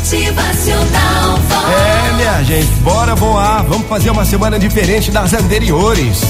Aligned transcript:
Motivacional. 0.00 1.38
É, 1.70 2.12
minha 2.14 2.42
gente, 2.42 2.72
bora 2.80 3.14
voar. 3.14 3.62
Vamos 3.64 3.86
fazer 3.86 4.10
uma 4.10 4.24
semana 4.24 4.58
diferente 4.58 5.10
das 5.10 5.34
anteriores. 5.34 6.22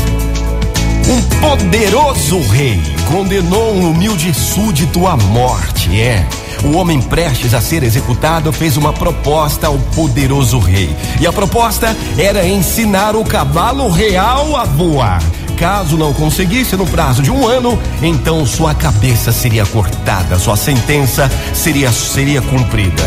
Um 1.09 1.23
poderoso 1.41 2.41
rei 2.51 2.83
condenou 3.09 3.73
um 3.73 3.91
humilde 3.91 4.35
súdito 4.35 5.07
à 5.07 5.17
morte. 5.17 6.01
É. 6.01 6.27
O 6.65 6.77
homem 6.77 7.01
prestes 7.01 7.55
a 7.55 7.61
ser 7.61 7.85
executado 7.85 8.53
fez 8.53 8.77
uma 8.77 8.93
proposta 8.93 9.69
ao 9.69 9.79
poderoso 9.95 10.59
rei. 10.59 10.95
E 11.21 11.27
a 11.27 11.33
proposta 11.33 11.97
era 12.19 12.47
ensinar 12.47 13.15
o 13.15 13.25
cavalo 13.25 13.89
real 13.89 14.57
a 14.57 14.65
voar. 14.65 15.23
Caso 15.57 15.97
não 15.97 16.13
conseguisse 16.13 16.75
no 16.75 16.87
prazo 16.87 17.23
de 17.23 17.31
um 17.31 17.47
ano, 17.47 17.79
então 18.03 18.45
sua 18.45 18.75
cabeça 18.75 19.31
seria 19.31 19.65
cortada, 19.65 20.39
sua 20.41 20.57
sentença 20.57 21.31
seria, 21.55 21.93
seria 21.93 22.43
cumprida. 22.43 23.05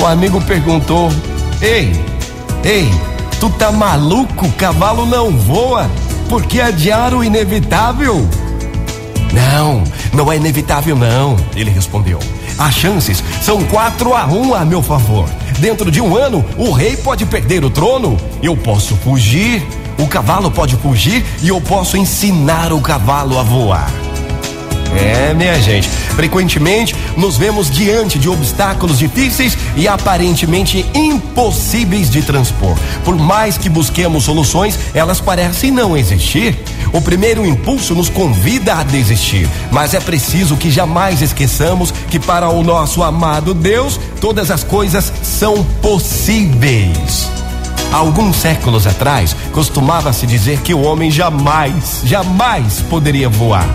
O 0.00 0.06
amigo 0.06 0.40
perguntou: 0.40 1.10
Ei, 1.60 1.92
ei, 2.64 2.88
tu 3.38 3.50
tá 3.50 3.70
maluco? 3.70 4.50
Cavalo 4.52 5.04
não 5.04 5.30
voa? 5.30 5.90
Por 6.26 6.42
que 6.44 6.58
adiar 6.58 7.12
o 7.12 7.22
inevitável? 7.22 8.26
Não, 9.32 9.84
não 10.14 10.32
é 10.32 10.36
inevitável, 10.36 10.96
não, 10.96 11.36
ele 11.54 11.70
respondeu. 11.70 12.18
As 12.58 12.74
chances 12.74 13.22
são 13.42 13.62
4 13.64 14.14
a 14.14 14.26
1 14.26 14.54
a 14.54 14.64
meu 14.64 14.82
favor. 14.82 15.28
Dentro 15.58 15.90
de 15.90 16.00
um 16.00 16.16
ano, 16.16 16.42
o 16.56 16.72
rei 16.72 16.96
pode 16.96 17.26
perder 17.26 17.62
o 17.62 17.68
trono. 17.68 18.16
Eu 18.42 18.56
posso 18.56 18.96
fugir, 18.96 19.62
o 19.98 20.06
cavalo 20.06 20.50
pode 20.50 20.76
fugir 20.76 21.22
e 21.42 21.48
eu 21.48 21.60
posso 21.60 21.98
ensinar 21.98 22.72
o 22.72 22.80
cavalo 22.80 23.38
a 23.38 23.42
voar. 23.42 23.90
É, 24.96 25.32
minha 25.34 25.60
gente, 25.60 25.88
frequentemente 25.88 26.94
nos 27.16 27.36
vemos 27.36 27.70
diante 27.70 28.18
de 28.18 28.28
obstáculos 28.28 28.98
difíceis 28.98 29.56
e 29.76 29.86
aparentemente 29.86 30.84
impossíveis 30.94 32.10
de 32.10 32.22
transpor. 32.22 32.76
Por 33.04 33.16
mais 33.16 33.56
que 33.56 33.68
busquemos 33.68 34.24
soluções, 34.24 34.78
elas 34.94 35.20
parecem 35.20 35.70
não 35.70 35.96
existir. 35.96 36.58
O 36.92 37.00
primeiro 37.00 37.46
impulso 37.46 37.94
nos 37.94 38.08
convida 38.08 38.74
a 38.74 38.82
desistir, 38.82 39.48
mas 39.70 39.94
é 39.94 40.00
preciso 40.00 40.56
que 40.56 40.70
jamais 40.70 41.22
esqueçamos 41.22 41.92
que 42.10 42.18
para 42.18 42.48
o 42.48 42.62
nosso 42.62 43.02
amado 43.02 43.54
Deus, 43.54 43.98
todas 44.20 44.50
as 44.50 44.64
coisas 44.64 45.12
são 45.22 45.64
possíveis. 45.80 47.30
Alguns 47.92 48.36
séculos 48.36 48.86
atrás, 48.86 49.34
costumava-se 49.52 50.26
dizer 50.26 50.60
que 50.60 50.72
o 50.72 50.82
homem 50.82 51.10
jamais, 51.10 52.02
jamais 52.04 52.80
poderia 52.88 53.28
voar. 53.28 53.68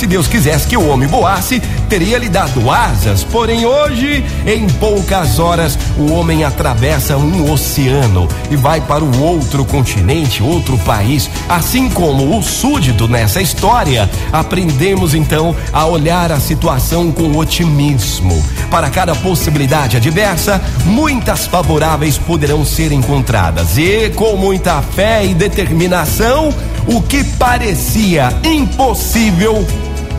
Se 0.00 0.06
Deus 0.06 0.26
quisesse 0.26 0.66
que 0.66 0.78
o 0.78 0.88
homem 0.88 1.06
voasse, 1.06 1.60
teria 1.86 2.16
lhe 2.16 2.30
dado 2.30 2.70
asas. 2.70 3.22
Porém, 3.22 3.66
hoje, 3.66 4.24
em 4.46 4.66
poucas 4.66 5.38
horas, 5.38 5.78
o 5.98 6.10
homem 6.12 6.42
atravessa 6.42 7.18
um 7.18 7.52
oceano 7.52 8.26
e 8.50 8.56
vai 8.56 8.80
para 8.80 9.04
o 9.04 9.22
outro 9.22 9.62
continente, 9.62 10.42
outro 10.42 10.78
país. 10.78 11.28
Assim 11.46 11.90
como 11.90 12.34
o 12.34 12.42
súdito 12.42 13.06
nessa 13.06 13.42
história, 13.42 14.08
aprendemos 14.32 15.14
então 15.14 15.54
a 15.70 15.84
olhar 15.84 16.32
a 16.32 16.40
situação 16.40 17.12
com 17.12 17.36
otimismo. 17.36 18.42
Para 18.70 18.88
cada 18.88 19.14
possibilidade 19.14 19.98
adversa, 19.98 20.62
muitas 20.86 21.46
favoráveis 21.46 22.16
poderão 22.16 22.64
ser 22.64 22.90
encontradas. 22.90 23.76
E 23.76 24.08
com 24.16 24.34
muita 24.34 24.80
fé 24.80 25.26
e 25.26 25.34
determinação, 25.34 26.54
o 26.86 27.02
que 27.02 27.22
parecia 27.22 28.32
impossível 28.42 29.62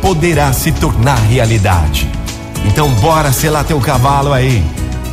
poderá 0.02 0.52
se 0.52 0.72
tornar 0.72 1.16
realidade. 1.16 2.10
Então 2.66 2.90
bora 2.96 3.32
selar 3.32 3.64
teu 3.64 3.80
cavalo 3.80 4.34
aí. 4.34 4.64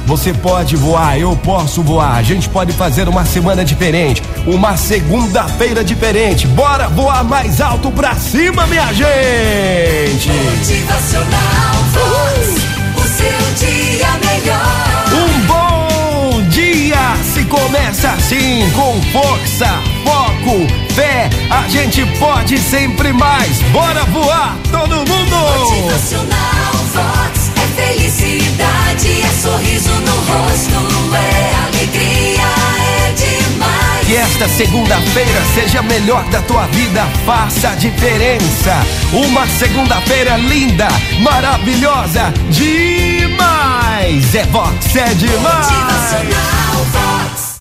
Você 0.07 0.33
pode 0.33 0.75
voar, 0.75 1.19
eu 1.19 1.37
posso 1.37 1.83
voar. 1.83 2.17
A 2.17 2.23
gente 2.23 2.49
pode 2.49 2.73
fazer 2.73 3.07
uma 3.11 3.27
semana 3.27 3.63
diferente, 3.63 4.23
uma 4.47 4.75
segunda-feira 4.75 5.85
diferente. 5.85 6.47
Bora 6.47 6.89
voar 6.89 7.23
mais 7.23 7.61
alto 7.61 7.91
pra 7.91 8.15
cima, 8.15 8.67
minha 8.67 8.91
gente! 8.95 10.31
Motivacional 10.31 11.75
Vox. 11.93 12.69
O 12.97 13.07
seu 13.07 13.67
dia 13.67 14.09
melhor. 14.25 15.05
Um 15.13 15.47
bom 15.47 16.43
dia 16.49 16.97
se 17.23 17.45
começa 17.45 18.09
assim, 18.09 18.67
com 18.71 19.03
força, 19.13 19.69
foco, 20.05 20.67
fé. 20.99 21.31
A 21.49 21.69
gente 21.69 22.05
pode 22.19 22.59
sempre 22.59 23.13
mais. 23.13 23.63
Bora 23.71 24.05
voar, 24.07 24.59
todo 24.71 24.97
mundo! 24.97 25.37
Motivacional 25.61 26.75
Vox. 26.93 27.53
É 27.57 27.67
felicidade, 27.81 29.23
é 29.23 29.29
sorriso 29.41 29.91
no 29.91 30.17
rosto, 30.29 31.15
é 31.15 31.55
alegria, 31.67 32.49
é 33.07 33.13
demais. 33.13 34.07
Que 34.07 34.17
esta 34.17 34.49
segunda-feira 34.49 35.41
seja 35.55 35.79
a 35.79 35.83
melhor 35.83 36.25
da 36.25 36.41
tua 36.43 36.67
vida, 36.67 37.07
faça 37.25 37.69
a 37.71 37.75
diferença. 37.77 38.85
Uma 39.13 39.47
segunda-feira 39.47 40.37
linda, 40.37 40.89
maravilhosa, 41.21 42.33
demais. 42.51 44.35
É 44.35 44.45
Vox, 44.47 44.97
é 44.97 45.15
demais. 45.15 45.71
Motivacional. 45.71 46.78